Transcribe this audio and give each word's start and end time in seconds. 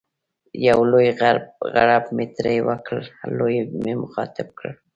یو 0.67 0.79
لوی 0.91 1.07
غړپ 1.75 2.05
مې 2.15 2.25
ترې 2.35 2.55
وکړ، 2.69 2.99
دوی 3.39 3.55
مې 3.83 3.93
مخاطب 4.03 4.47
کړل. 4.57 4.73